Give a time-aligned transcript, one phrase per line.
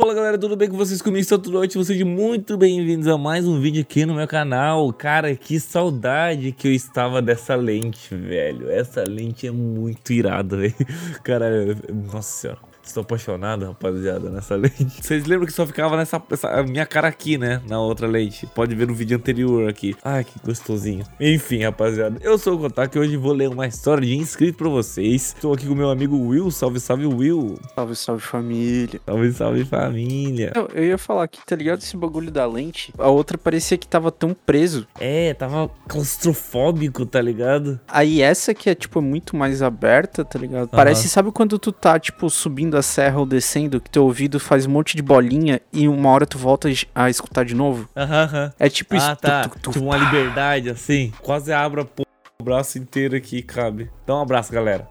[0.00, 1.02] Fala galera, tudo bem com vocês?
[1.02, 4.90] Comigo está tudo ótimo, sejam muito bem-vindos a mais um vídeo aqui no meu canal.
[4.94, 8.70] Cara, que saudade que eu estava dessa lente, velho.
[8.70, 10.74] Essa lente é muito irada, velho.
[11.22, 11.76] Cara,
[12.10, 15.00] nossa senhora Estou apaixonado, rapaziada, nessa lente.
[15.00, 17.62] Vocês lembram que só ficava nessa essa, minha cara aqui, né?
[17.68, 18.48] Na outra lente.
[18.48, 19.94] Pode ver no vídeo anterior aqui.
[20.04, 21.04] Ai, que gostosinho.
[21.20, 22.18] Enfim, rapaziada.
[22.20, 25.34] Eu sou o Kotak e hoje vou ler uma história de inscrito pra vocês.
[25.36, 26.50] Estou aqui com meu amigo Will.
[26.50, 27.60] Salve, salve, Will.
[27.76, 29.00] Salve, salve, família.
[29.06, 30.52] Salve, salve, família.
[30.56, 31.78] Eu, eu ia falar aqui, tá ligado?
[31.78, 32.92] Esse bagulho da lente.
[32.98, 34.84] A outra parecia que tava tão preso.
[34.98, 37.78] É, tava claustrofóbico, tá ligado?
[37.86, 40.70] Aí essa que é, tipo, muito mais aberta, tá ligado?
[40.70, 44.65] Parece, sabe quando tu tá, tipo, subindo a serra ou descendo, que teu ouvido faz
[44.65, 47.87] um monte de bolinha e uma hora tu volta a escutar de novo?
[47.95, 48.53] Aham, aham.
[48.59, 49.05] É tipo isso.
[49.05, 49.43] Ah, tá.
[49.43, 51.11] tu- tu- tu- Tipo uma liberdade, assim.
[51.21, 52.03] Quase abra pô,
[52.39, 53.89] o braço inteiro aqui, cabe.
[54.07, 54.87] Dá um abraço, galera.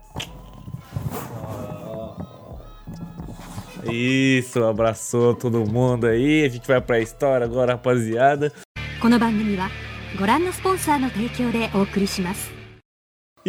[3.90, 6.44] Isso, abraçou todo mundo aí.
[6.44, 8.52] A gente vai pra história agora, rapaziada.
[9.00, 9.68] この番組は
[10.18, 12.50] ご覧のスポンサーの提供でお送りします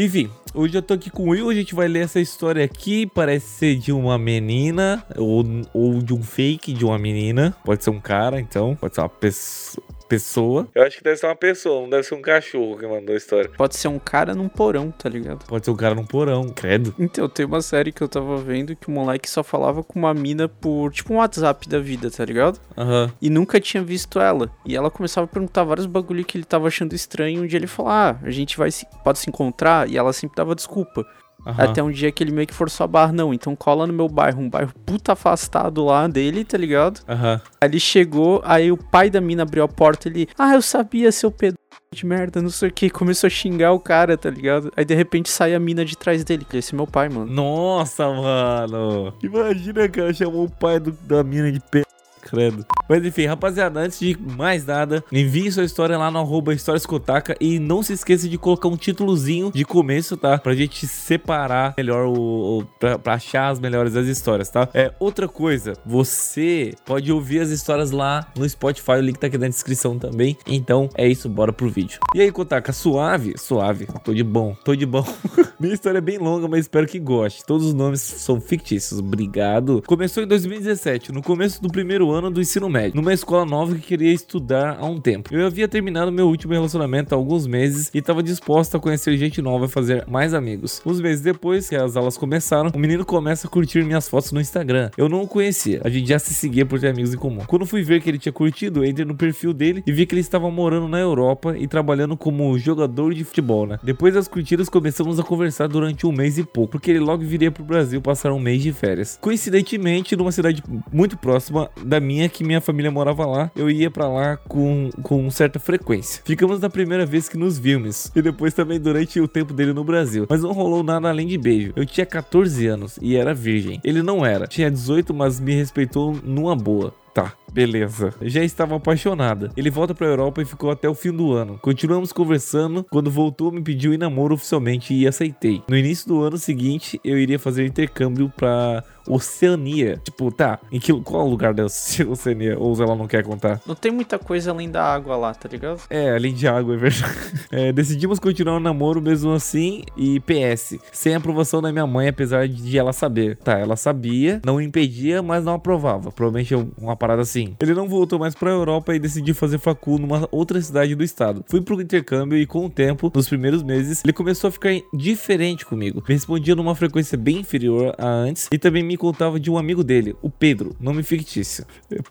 [0.03, 3.05] Enfim, hoje eu tô aqui com o Will, a gente vai ler essa história aqui.
[3.07, 7.55] Parece ser de uma menina, ou, ou de um fake de uma menina.
[7.63, 8.75] Pode ser um cara, então.
[8.75, 10.67] Pode ser uma pesso- pessoa.
[10.75, 13.17] Eu acho que deve ser uma pessoa, não deve ser um cachorro que mandou a
[13.17, 13.49] história.
[13.57, 15.47] Pode ser um cara num porão, tá ligado?
[15.47, 16.93] Pode ser um cara num porão, credo.
[16.99, 20.13] Então, tem uma série que eu tava vendo que o moleque só falava com uma
[20.13, 22.61] mina por, tipo, um WhatsApp da vida, tá ligado?
[22.77, 23.13] Aham.
[23.23, 24.51] E nunca tinha visto ela.
[24.67, 27.43] E ela começava a perguntar vários bagulho que ele tava achando estranho.
[27.43, 29.89] Um dia ele falou: Ah, a gente vai se, pode se encontrar.
[29.89, 31.07] E ela sempre dava desculpa.
[31.47, 31.65] Aham.
[31.65, 33.13] Até um dia que ele meio que forçou a barra.
[33.13, 34.41] Não, então cola no meu bairro.
[34.41, 37.01] Um bairro puta afastado lá dele, tá ligado?
[37.09, 37.41] Aham.
[37.61, 40.09] Aí ele chegou, aí o pai da mina abriu a porta.
[40.09, 41.59] Ele, ah, eu sabia, seu pedro
[41.93, 42.89] de merda, não sei o que.
[42.89, 44.73] Começou a xingar o cara, tá ligado?
[44.77, 46.45] Aí de repente sai a mina de trás dele.
[46.49, 47.27] que Esse é meu pai, mano.
[47.27, 49.13] Nossa, mano.
[49.23, 51.83] Imagina, cara, chamou o pai do- da mina de pé.
[52.31, 52.65] Credo.
[52.89, 57.59] Mas enfim, rapaziada, antes de mais nada, envie sua história lá no arroba historieskotaka e
[57.59, 60.39] não se esqueça de colocar um títulozinho de começo, tá?
[60.39, 62.59] Pra gente separar melhor o.
[62.59, 64.69] o pra, pra achar as melhores das histórias, tá?
[64.75, 69.39] É, outra coisa, você pode ouvir as histórias lá no Spotify, o link tá aqui
[69.39, 70.37] na descrição também.
[70.47, 71.99] Então é isso, bora pro vídeo.
[72.15, 73.35] E aí, Kotaka, suave?
[73.37, 73.87] Suave.
[74.05, 75.05] Tô de bom, tô de bom.
[75.59, 77.45] Minha história é bem longa, mas espero que goste.
[77.45, 78.99] Todos os nomes são fictícios.
[78.99, 79.83] Obrigado.
[79.87, 83.81] Começou em 2017, no começo do primeiro ano do ensino médio, numa escola nova que
[83.81, 85.33] queria estudar há um tempo.
[85.33, 89.41] Eu havia terminado meu último relacionamento há alguns meses e estava disposto a conhecer gente
[89.41, 90.83] nova e fazer mais amigos.
[90.85, 94.41] Uns meses depois que as aulas começaram, o menino começa a curtir minhas fotos no
[94.41, 94.91] Instagram.
[94.97, 97.43] Eu não o conhecia, a gente já se seguia por ter amigos em comum.
[97.47, 100.21] Quando fui ver que ele tinha curtido, entrei no perfil dele e vi que ele
[100.21, 103.79] estava morando na Europa e trabalhando como jogador de futebol, né?
[103.83, 107.51] Depois das curtidas, começamos a conversar durante um mês e pouco, porque ele logo viria
[107.51, 109.19] pro Brasil passar um mês de férias.
[109.21, 114.09] Coincidentemente, numa cidade muito próxima da minha, que minha família morava lá, eu ia pra
[114.09, 116.23] lá com, com certa frequência.
[116.25, 119.85] Ficamos na primeira vez que nos vimos, e depois também durante o tempo dele no
[119.85, 121.73] Brasil, mas não rolou nada além de beijo.
[121.77, 123.81] Eu tinha 14 anos e era virgem.
[123.85, 126.95] Ele não era, tinha 18, mas me respeitou numa boa.
[127.13, 128.15] Tá, beleza.
[128.23, 129.51] Já estava apaixonada.
[129.57, 131.59] Ele volta pra Europa e ficou até o fim do ano.
[131.61, 132.85] Continuamos conversando.
[132.91, 135.63] Quando voltou, me pediu em namoro oficialmente e aceitei.
[135.69, 140.01] No início do ano seguinte, eu iria fazer intercâmbio pra Oceania.
[140.05, 142.59] Tipo, tá, em que, qual lugar da Oce- Oceania?
[142.59, 143.61] Ou ela não quer contar?
[143.67, 145.81] Não tem muita coisa além da água lá, tá ligado?
[145.91, 147.01] É, além de água, é verdade.
[147.53, 149.83] É, decidimos continuar o namoro mesmo assim.
[149.97, 153.37] E PS, sem aprovação da minha mãe, apesar de ela saber.
[153.39, 156.13] Tá, ela sabia, não impedia, mas não aprovava.
[156.13, 157.40] Provavelmente é uma parada assim.
[157.61, 161.45] Ele não voltou mais pra Europa e decidiu fazer facu numa outra cidade do estado.
[161.49, 165.65] Fui pro intercâmbio e com o tempo, nos primeiros meses, ele começou a ficar diferente
[165.65, 166.03] comigo.
[166.09, 169.83] Me respondia numa frequência bem inferior a antes e também me contava de um amigo
[169.83, 171.65] dele, o Pedro, nome fictício.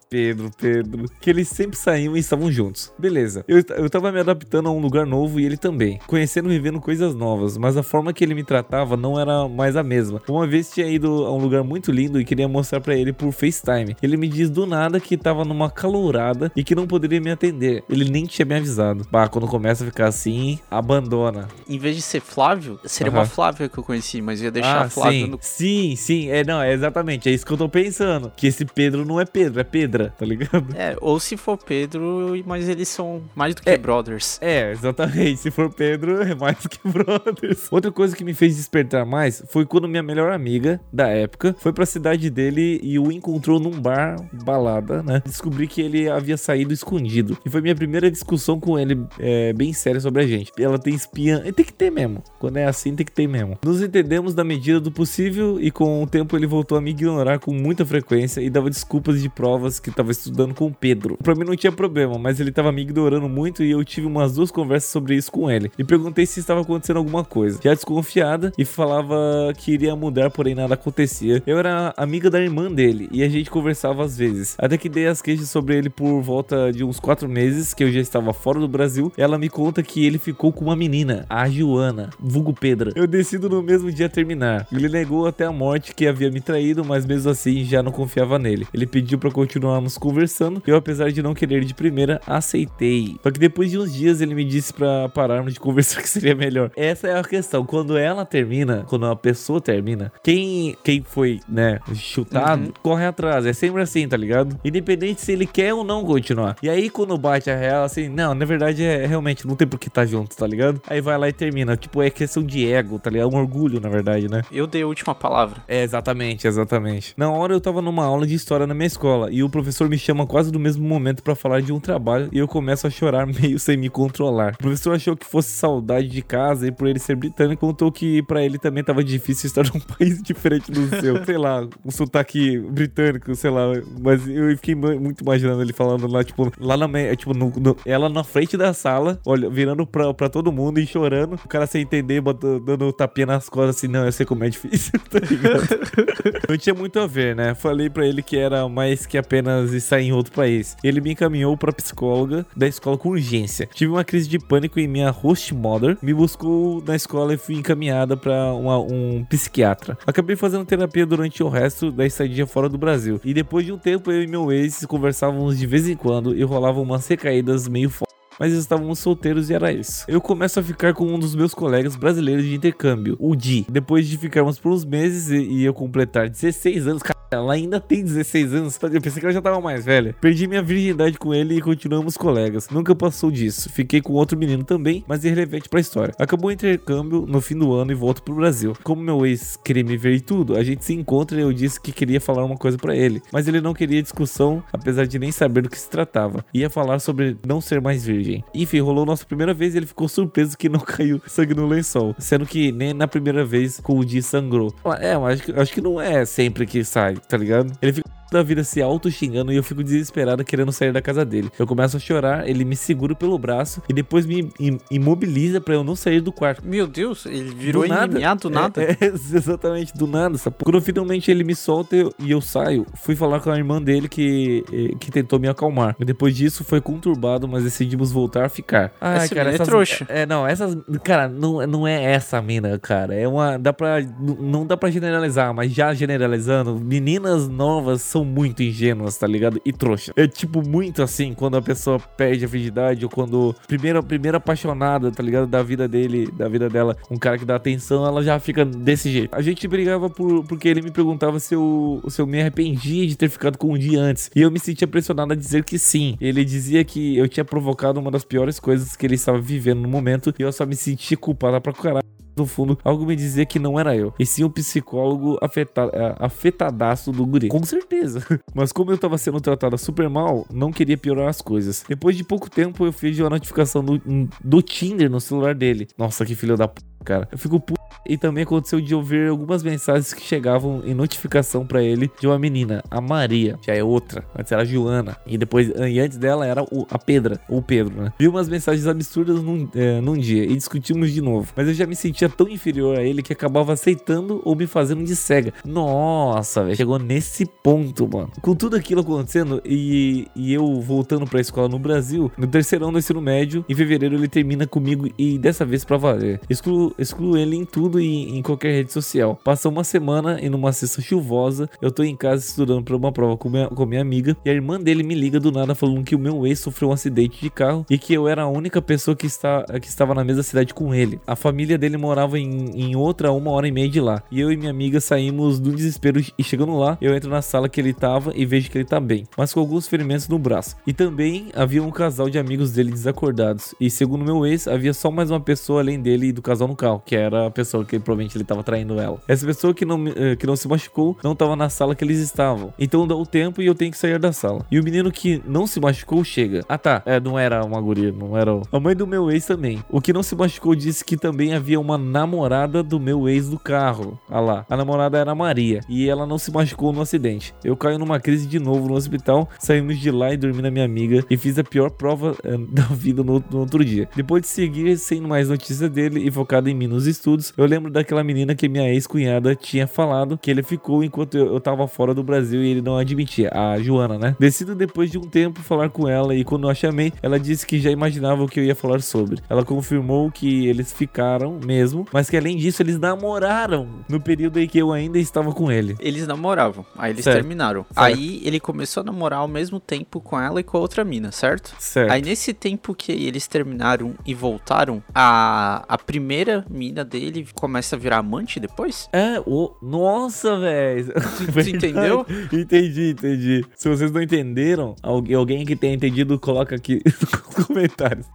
[0.09, 1.05] Pedro, Pedro.
[1.19, 2.91] Que eles sempre saíam e estavam juntos.
[2.97, 3.43] Beleza.
[3.47, 5.99] Eu, eu tava me adaptando a um lugar novo e ele também.
[6.07, 9.75] Conhecendo e vivendo coisas novas, mas a forma que ele me tratava não era mais
[9.75, 10.21] a mesma.
[10.27, 13.31] Uma vez tinha ido a um lugar muito lindo e queria mostrar pra ele por
[13.31, 13.95] FaceTime.
[14.01, 17.83] Ele me diz do nada que tava numa calourada e que não poderia me atender.
[17.89, 19.05] Ele nem tinha me avisado.
[19.11, 21.47] Bah, quando começa a ficar assim, abandona.
[21.67, 23.19] Em vez de ser Flávio, seria Aham.
[23.19, 25.31] uma Flávia que eu conheci, mas ia deixar ah, Flávio sim.
[25.31, 25.39] no.
[25.41, 26.29] Sim, sim.
[26.29, 27.29] É, não, é exatamente.
[27.29, 28.31] É isso que eu tô pensando.
[28.35, 30.75] Que esse Pedro não é Pedro, é Pedra, tá ligado?
[30.75, 33.77] É, ou se for Pedro, mas eles são mais do que É.
[33.77, 34.37] brothers.
[34.41, 35.37] É, exatamente.
[35.37, 37.67] Se for Pedro, é mais que brothers.
[37.71, 41.73] Outra coisa que me fez despertar mais foi quando minha melhor amiga da época foi
[41.73, 45.21] pra cidade dele e o encontrou num bar, balada, né?
[45.25, 47.37] Descobri que ele havia saído escondido.
[47.45, 50.51] E foi minha primeira discussão com ele, é, bem séria sobre a gente.
[50.57, 51.41] Ela tem espiã.
[51.45, 52.23] E tem que ter mesmo.
[52.39, 53.57] Quando é assim, tem que ter mesmo.
[53.65, 56.91] Nos entendemos na medida do possível e com o tempo ele voltou voltou a me
[56.91, 61.17] ignorar com muita frequência e dava desculpas de provas que tava estudando com o Pedro.
[61.23, 64.35] Pra mim não tinha problema, mas ele tava me ignorando muito e eu tive umas
[64.35, 65.71] duas conversas sobre isso com ele.
[65.79, 67.59] E perguntei se estava acontecendo alguma coisa.
[67.63, 69.15] Já desconfiada e falava
[69.57, 71.41] que iria mudar, porém nada acontecia.
[71.47, 74.55] Eu era amiga da irmã dele e a gente conversava às vezes.
[74.59, 77.99] Até que as queixas sobre ele por volta de uns quatro meses, que eu já
[77.99, 79.11] estava fora do Brasil.
[79.17, 82.91] Ela me conta que ele ficou com uma menina, a Joana, vulgo Pedra.
[82.95, 84.67] Eu decido no mesmo dia terminar.
[84.71, 88.37] Ele negou até a morte que havia me traído, mas mesmo assim já não confiava
[88.37, 88.67] nele.
[88.73, 90.61] Ele pediu para continuarmos conversando.
[90.65, 93.15] Eu, apesar de não querer de primeira, aceitei.
[93.23, 96.35] Só que depois de uns dias ele me disse para pararmos de conversar que seria
[96.35, 96.71] melhor.
[96.75, 97.65] Essa é a questão.
[97.65, 102.73] Quando ela termina, quando uma pessoa termina, quem, quem foi, né, chutado, uhum.
[102.81, 103.45] corre atrás.
[103.45, 104.59] É sempre assim, tá ligado?
[104.63, 106.55] Independente se ele quer ou não continuar.
[106.61, 109.79] E aí, quando bate a real, assim, não, na verdade é realmente não tem por
[109.79, 110.81] que estar tá junto, tá ligado?
[110.87, 111.75] Aí vai lá e termina.
[111.75, 113.33] Tipo, é questão de ego, tá ligado?
[113.33, 114.41] Um orgulho, na verdade, né?
[114.51, 115.61] Eu dei a última palavra.
[115.67, 117.13] É, exatamente, exatamente.
[117.17, 119.97] Na hora eu tava numa aula de história na minha escola e o professor me
[119.97, 123.25] chama quase no mesmo momento para falar de um trabalho e eu começo a chorar
[123.41, 124.53] meio sem me controlar.
[124.53, 128.21] O professor achou que fosse saudade de casa e por ele ser britânico, contou que
[128.23, 131.23] para ele também tava difícil estar num país diferente do seu.
[131.25, 133.71] sei lá, um sotaque britânico, sei lá.
[134.01, 136.87] Mas eu fiquei muito imaginando ele falando lá, tipo, lá na.
[137.15, 140.85] Tipo, no, no, ela na frente da sala, olha, virando pra, pra todo mundo e
[140.85, 141.33] chorando.
[141.33, 144.49] O cara sem entender, botando, dando tapinha nas costas assim, não, eu sei como é
[144.49, 145.67] difícil, tá ligado?
[146.49, 147.55] não tinha muito a ver, né?
[147.55, 150.75] Falei pra ele que era mais que apenas estar em outro país.
[150.83, 153.69] Ele me encaminhou pra psicóloga da escola com urgência.
[153.73, 157.55] Tive uma crise de pânico e minha host mother me buscou na escola e fui
[157.55, 159.97] encaminhada pra uma, um psiquiatra.
[160.05, 163.19] Acabei fazendo terapia durante o resto da estadia fora do Brasil.
[163.23, 166.43] E depois de um tempo, eu e meu ex conversávamos de vez em quando e
[166.43, 170.05] rolavam umas recaídas meio fortes mas estávamos solteiros e era isso.
[170.07, 173.65] Eu começo a ficar com um dos meus colegas brasileiros de intercâmbio, o Di.
[173.69, 178.03] Depois de ficarmos por uns meses e, eu completar 16 anos, cara, ela ainda tem
[178.03, 178.79] 16 anos.
[178.81, 180.15] Eu pensei que ela já tava mais velha.
[180.19, 182.69] Perdi minha virgindade com ele e continuamos colegas.
[182.69, 183.69] Nunca passou disso.
[183.69, 186.13] Fiquei com outro menino também, mas irrelevante pra história.
[186.17, 188.73] Acabou o intercâmbio no fim do ano e volto pro Brasil.
[188.83, 191.79] Como meu ex queria me ver e tudo, a gente se encontra e eu disse
[191.79, 193.21] que queria falar uma coisa para ele.
[193.31, 196.43] Mas ele não queria discussão, apesar de nem saber do que se tratava.
[196.53, 198.43] Ia falar sobre não ser mais virgem.
[198.53, 202.15] Enfim, rolou nossa primeira vez e ele ficou surpreso que não caiu sangue no lençol.
[202.17, 204.73] Sendo que nem na primeira vez com o dia sangrou.
[204.99, 207.71] É, mas acho que, acho que não é sempre que sai tá ligado?
[207.81, 211.25] Ele fica da vida se auto xingando e eu fico desesperada querendo sair da casa
[211.25, 211.51] dele.
[211.57, 214.51] Eu começo a chorar, ele me segura pelo braço e depois me
[214.89, 216.65] imobiliza para eu não sair do quarto.
[216.65, 218.35] Meu Deus, ele virou do nada.
[218.35, 218.83] do nada.
[218.83, 220.37] É, é, exatamente, do nada.
[220.37, 220.57] Sabe?
[220.63, 224.07] Quando finalmente ele me solta eu, e eu saio, fui falar com a irmã dele
[224.07, 225.95] que, eh, que tentou me acalmar.
[225.99, 228.91] E depois disso foi conturbado, mas decidimos voltar a ficar.
[229.01, 230.05] Essa cara, é essas, é trouxa.
[230.09, 230.77] É, não, essas.
[231.03, 233.15] Cara, não, não é essa mina, cara.
[233.15, 233.57] É uma.
[233.57, 234.01] Dá pra.
[234.19, 239.61] Não dá pra generalizar, mas já generalizando, meninas novas são são muito ingênuas, tá ligado?
[239.65, 240.11] E trouxa.
[240.15, 245.11] É tipo muito assim, quando a pessoa perde a virgindade ou quando primeira primeira apaixonada,
[245.11, 245.47] tá ligado?
[245.47, 249.09] Da vida dele, da vida dela, um cara que dá atenção, ela já fica desse
[249.09, 249.33] jeito.
[249.33, 253.15] A gente brigava por, porque ele me perguntava se eu, se eu me arrependia de
[253.15, 254.29] ter ficado com um dia antes.
[254.35, 256.17] E eu me sentia pressionado a dizer que sim.
[256.19, 259.87] Ele dizia que eu tinha provocado uma das piores coisas que ele estava vivendo no
[259.87, 262.08] momento e eu só me sentia culpada pra caralho
[262.39, 266.15] no fundo, algo me dizia que não era eu, e sim o psicólogo afeta, é,
[266.19, 267.49] afetadaço do guri.
[267.49, 268.23] Com certeza.
[268.53, 271.83] Mas como eu tava sendo tratada super mal, não queria piorar as coisas.
[271.87, 274.01] Depois de pouco tempo, eu fiz uma notificação do,
[274.43, 275.87] do Tinder no celular dele.
[275.97, 277.27] Nossa, que filho da p, cara.
[277.31, 281.65] Eu fico puto e também aconteceu de eu ver algumas mensagens que chegavam em notificação
[281.65, 284.23] para ele de uma menina, a Maria, já é outra.
[284.37, 285.17] Antes era a Joana.
[285.25, 288.13] E depois, e antes dela era o, a Pedra, ou Pedro, né?
[288.19, 291.51] Vi umas mensagens absurdas num, é, num dia e discutimos de novo.
[291.55, 295.03] Mas eu já me sentia tão inferior a ele que acabava aceitando ou me fazendo
[295.03, 295.53] de cega.
[295.65, 298.31] Nossa, velho, chegou nesse ponto, mano.
[298.41, 302.93] Com tudo aquilo acontecendo e, e eu voltando pra escola no Brasil, no terceiro ano
[302.93, 306.39] do ensino médio, em fevereiro ele termina comigo e dessa vez pra valer.
[306.49, 309.39] Excluo, excluo ele em tudo tudo em, qualquer rede social.
[309.41, 313.37] Passa uma semana e numa sexta chuvosa, eu tô em casa estudando para uma prova
[313.37, 316.13] com minha, com minha amiga e a irmã dele me liga do nada falando que
[316.13, 319.15] o meu ex sofreu um acidente de carro e que eu era a única pessoa
[319.15, 321.21] que, está, que estava na mesma cidade com ele.
[321.25, 324.21] A família dele morava em, em outra uma hora e meia de lá.
[324.31, 327.69] E eu e minha amiga saímos do desespero e chegando lá, eu entro na sala
[327.69, 330.75] que ele tava e vejo que ele tá bem, mas com alguns ferimentos no braço.
[330.85, 333.73] E também havia um casal de amigos dele desacordados.
[333.79, 336.75] E segundo meu ex, havia só mais uma pessoa além dele e do casal no
[336.75, 339.21] carro, que era a pessoa que provavelmente ele tava traindo ela.
[339.27, 342.19] Essa pessoa que não, eh, que não se machucou não tava na sala que eles
[342.19, 342.73] estavam.
[342.77, 344.65] Então dá o tempo e eu tenho que sair da sala.
[344.71, 346.63] E o menino que não se machucou chega.
[346.67, 348.51] Ah tá, é, não era uma guria, não era.
[348.71, 349.83] A mãe do meu ex também.
[349.89, 353.59] O que não se machucou disse que também havia uma namorada do meu ex do
[353.59, 354.19] carro.
[354.29, 355.81] Ah lá, a namorada era Maria.
[355.87, 357.53] E ela não se machucou no acidente.
[357.63, 359.47] Eu caio numa crise de novo no hospital.
[359.59, 361.23] Saímos de lá e dormi na minha amiga.
[361.29, 364.09] E fiz a pior prova eh, da vida no, no outro dia.
[364.15, 367.91] Depois de seguir sem mais notícia dele e focado em mim nos estudos, eu lembro
[367.91, 372.13] daquela menina que minha ex-cunhada tinha falado que ele ficou enquanto eu, eu tava fora
[372.13, 373.51] do Brasil e ele não admitia.
[373.53, 374.35] A Joana, né?
[374.39, 377.65] Decido depois de um tempo falar com ela e quando eu a chamei, ela disse
[377.65, 379.41] que já imaginava o que eu ia falar sobre.
[379.49, 384.67] Ela confirmou que eles ficaram mesmo, mas que além disso eles namoraram no período em
[384.67, 385.95] que eu ainda estava com ele.
[385.99, 387.35] Eles namoravam, aí eles Certo.
[387.37, 387.85] terminaram.
[387.85, 387.97] Certo.
[387.97, 391.31] Aí ele começou a namorar ao mesmo tempo com ela e com a outra mina,
[391.31, 391.73] certo?
[391.79, 392.11] Certo.
[392.11, 397.99] Aí nesse tempo que eles terminaram e voltaram, a, a primeira mina dele começa a
[397.99, 399.09] virar amante depois?
[399.13, 399.71] É, o.
[399.81, 401.13] Nossa, velho.
[401.53, 402.25] Tu entendeu?
[402.51, 403.65] Entendi, entendi.
[403.75, 408.25] Se vocês não entenderam, alguém, alguém que tenha entendido, coloca aqui nos comentários.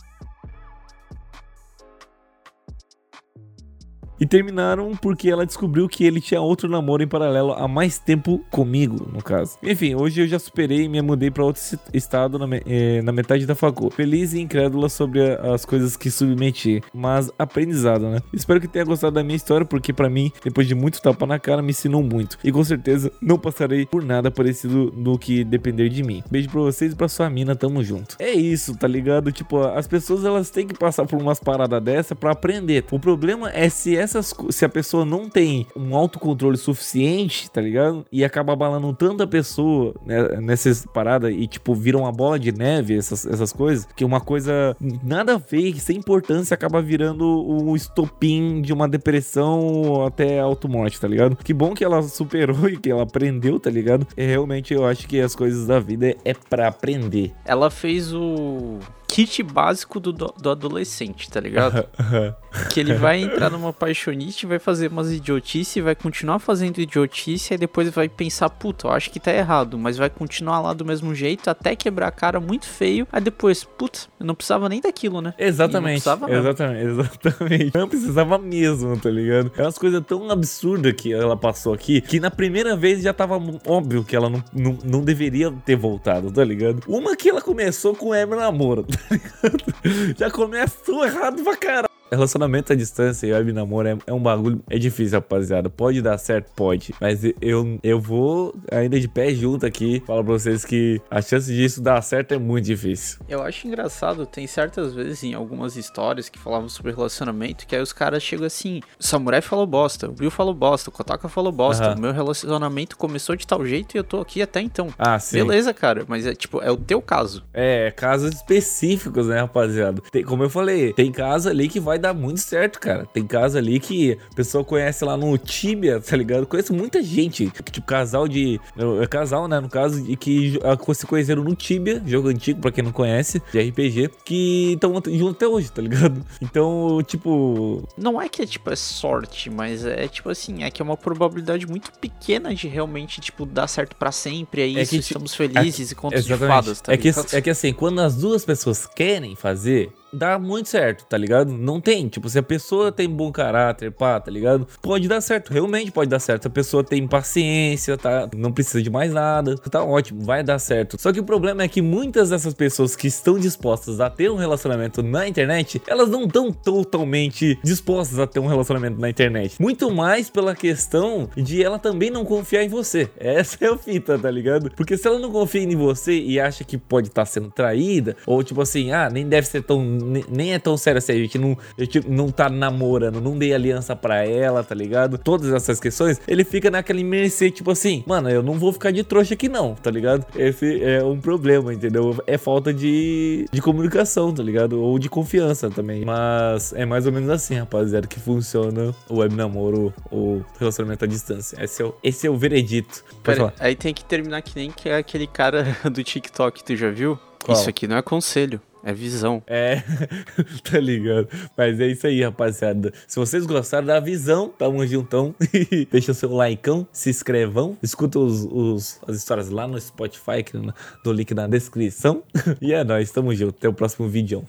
[4.25, 8.43] E terminaram porque ela descobriu que ele tinha outro namoro em paralelo há mais tempo
[8.51, 9.59] comigo, no caso.
[9.63, 11.61] Enfim, hoje eu já superei e me mudei pra outro
[11.93, 13.91] estado na, me- eh, na metade da facul.
[13.91, 18.23] Feliz e incrédula sobre as coisas que submeti, mas aprendizado, né?
[18.33, 21.39] Espero que tenha gostado da minha história, porque pra mim, depois de muito tapa na
[21.39, 22.39] cara, me ensinou muito.
[22.43, 26.23] E com certeza não passarei por nada parecido no que depender de mim.
[26.31, 28.17] Beijo pra vocês e pra sua mina, tamo junto.
[28.19, 29.31] É isso, tá ligado?
[29.31, 32.87] Tipo, as pessoas elas têm que passar por umas paradas dessa pra aprender.
[32.91, 38.05] O problema é se essas se a pessoa não tem um autocontrole suficiente, tá ligado?
[38.11, 42.53] E acaba abalando tanto a pessoa né, nessas paradas e tipo vira uma bola de
[42.53, 47.75] neve essas, essas coisas, que uma coisa nada a ver, sem importância acaba virando o
[47.75, 51.37] estopim de uma depressão até automorte, tá ligado?
[51.37, 54.07] Que bom que ela superou e que ela aprendeu, tá ligado?
[54.17, 57.33] É, realmente eu acho que as coisas da vida é pra aprender.
[57.45, 58.79] Ela fez o
[59.15, 61.87] kit básico do, do adolescente, tá ligado?
[62.71, 67.59] que ele vai entrar numa paixonite, vai fazer umas idiotice, vai continuar fazendo idiotice, e
[67.59, 71.15] depois vai pensar, puta, eu acho que tá errado, mas vai continuar lá do mesmo
[71.15, 75.21] jeito, até quebrar a cara muito feio, aí depois, puta, eu não precisava nem daquilo,
[75.21, 75.33] né?
[75.39, 76.43] E não Exatamente, precisava mesmo.
[76.43, 77.71] exatamente, exatamente.
[77.75, 79.53] Não precisava mesmo, tá ligado?
[79.57, 83.41] É umas coisas tão absurdas que ela passou aqui, que na primeira vez já tava
[83.67, 86.83] óbvio que ela não, não, não deveria ter voltado, tá ligado?
[86.89, 89.04] Uma que ela começou com o Emer namoro, tá ligado?
[90.17, 91.94] Já começou errado pra caralho.
[92.15, 94.63] Relacionamento à distância e web namoro é, é um bagulho.
[94.69, 95.69] É difícil, rapaziada.
[95.69, 96.51] Pode dar certo?
[96.55, 96.95] Pode.
[97.01, 100.03] Mas eu, eu vou ainda de pé junto aqui.
[100.07, 103.19] Falar pra vocês que a chance disso dar certo é muito difícil.
[103.29, 107.83] Eu acho engraçado, tem certas vezes em algumas histórias que falavam sobre relacionamento, que aí
[107.83, 111.95] os caras chegam assim, Samurai falou bosta, o Will falou bosta, o Kotaka falou bosta,
[111.95, 114.89] o meu relacionamento começou de tal jeito e eu tô aqui até então.
[114.99, 115.39] Ah, sim.
[115.39, 117.45] Beleza, cara, mas é tipo, é o teu caso.
[117.53, 120.03] É, casos específicos, né, rapaziada?
[120.11, 123.07] Tem, como eu falei, tem caso ali que vai dar muito certo, cara.
[123.07, 126.47] Tem caso ali que a pessoa conhece lá no Tibia, tá ligado?
[126.47, 128.61] Conheço muita gente, que, tipo, casal de.
[129.03, 132.71] É casal, né, no caso, de que ah, se conheceram no Tibia, jogo antigo, pra
[132.71, 136.25] quem não conhece, de RPG, que estão juntos até hoje, tá ligado?
[136.43, 137.89] Então, tipo.
[137.97, 140.97] Não é que é tipo, é sorte, mas é tipo assim, é que é uma
[140.97, 145.35] probabilidade muito pequena de realmente, tipo, dar certo pra sempre, é É isso, que, estamos
[145.35, 148.87] felizes e contos de fadas, tá é, que, é que assim, quando as duas pessoas
[148.87, 151.53] querem fazer, dá muito certo, tá ligado?
[151.53, 152.09] Não tem.
[152.09, 154.67] Tipo, se a pessoa tem bom caráter, pá, tá ligado?
[154.81, 156.43] Pode dar certo, realmente pode dar certo.
[156.43, 158.29] Se a pessoa tem paciência, tá?
[158.35, 160.97] Não precisa de mais nada, tá ótimo, vai dar certo.
[161.01, 164.37] Só que o problema é que muitas dessas pessoas que estão dispostas a ter um
[164.37, 169.61] relacionamento na internet, elas não estão totalmente dispostas a ter um relacionamento na internet.
[169.61, 173.09] Muito mais pela questão de ela também não confiar em você.
[173.19, 174.71] Essa é a fita, tá ligado?
[174.77, 178.43] Porque se ela não confia em você e acha que pode estar sendo traída, ou
[178.43, 179.83] tipo assim, ah, nem deve ser tão.
[180.05, 183.37] Ne- Nem é tão sério assim, a gente não, a gente não tá namorando, não
[183.39, 185.19] dei aliança pra ela, tá ligado?
[185.19, 189.03] Todas essas questões, ele fica naquela mercê, tipo assim, mano, eu não vou ficar de
[189.03, 190.25] trouxa aqui não, tá ligado?
[190.37, 192.17] Esse é um problema, entendeu?
[192.27, 194.81] É falta de, de comunicação, tá ligado?
[194.81, 196.05] Ou de confiança também.
[196.05, 201.09] Mas é mais ou menos assim, rapaziada, que funciona o web namoro ou relacionamento à
[201.09, 201.57] distância.
[201.63, 203.03] Esse é o, esse é o veredito.
[203.05, 203.55] Pode Pera, falar.
[203.59, 207.19] aí tem que terminar que nem que é aquele cara do TikTok, tu já viu?
[207.45, 207.57] Qual?
[207.59, 209.43] Isso aqui não é conselho, é visão.
[209.47, 209.83] É,
[210.71, 211.29] tá ligado?
[211.57, 212.93] Mas é isso aí, rapaziada.
[213.09, 215.35] Se vocês gostaram da visão, tamo juntão.
[215.91, 220.73] Deixa o seu likeão, se inscrevam, escuta os, os- as histórias lá no Spotify, no,
[221.05, 222.23] no link na descrição.
[222.61, 223.57] E é nóis, tamo junto.
[223.59, 224.45] Até o próximo vídeo.